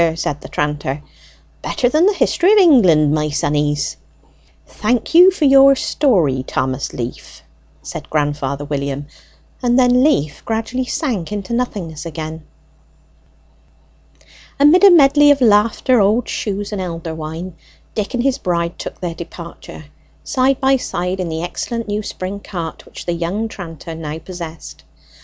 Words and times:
said 0.15 0.41
the 0.41 0.49
tranter. 0.49 1.03
"Better 1.61 1.87
than 1.87 2.07
the 2.07 2.13
history 2.13 2.51
of 2.51 2.57
England, 2.57 3.13
my 3.13 3.29
sonnies!" 3.29 3.97
"Thank 4.65 5.13
you 5.13 5.29
for 5.29 5.45
your 5.45 5.75
story, 5.75 6.41
Thomas 6.41 6.91
Leaf," 6.91 7.43
said 7.83 8.09
grandfather 8.09 8.65
William; 8.65 9.05
and 9.61 9.77
then 9.77 10.03
Leaf 10.03 10.43
gradually 10.43 10.85
sank 10.85 11.31
into 11.31 11.53
nothingness 11.53 12.03
again. 12.07 12.41
Amid 14.59 14.83
a 14.83 14.89
medley 14.89 15.29
of 15.29 15.39
laughter, 15.39 15.99
old 16.01 16.27
shoes, 16.27 16.71
and 16.71 16.81
elder 16.81 17.13
wine, 17.13 17.53
Dick 17.93 18.15
and 18.15 18.23
his 18.23 18.39
bride 18.39 18.79
took 18.79 18.99
their 19.01 19.13
departure, 19.13 19.85
side 20.23 20.59
by 20.59 20.77
side 20.77 21.19
in 21.19 21.29
the 21.29 21.43
excellent 21.43 21.87
new 21.87 22.01
spring 22.01 22.39
cart 22.39 22.87
which 22.87 23.05
the 23.05 23.13
young 23.13 23.47
tranter 23.47 23.93
now 23.93 24.17
possessed. 24.17 24.83